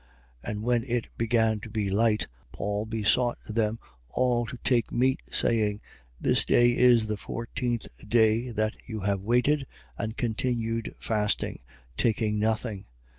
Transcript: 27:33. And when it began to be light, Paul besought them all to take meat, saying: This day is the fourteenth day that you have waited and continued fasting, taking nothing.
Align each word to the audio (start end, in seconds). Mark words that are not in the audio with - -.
27:33. 0.43 0.49
And 0.51 0.63
when 0.63 0.83
it 0.85 1.07
began 1.15 1.59
to 1.59 1.69
be 1.69 1.91
light, 1.91 2.25
Paul 2.51 2.87
besought 2.87 3.37
them 3.47 3.77
all 4.09 4.47
to 4.47 4.57
take 4.63 4.91
meat, 4.91 5.21
saying: 5.31 5.79
This 6.19 6.43
day 6.43 6.71
is 6.75 7.05
the 7.05 7.17
fourteenth 7.17 8.09
day 8.09 8.49
that 8.49 8.75
you 8.87 9.01
have 9.01 9.21
waited 9.21 9.67
and 9.99 10.17
continued 10.17 10.95
fasting, 10.97 11.59
taking 11.97 12.39
nothing. 12.39 12.85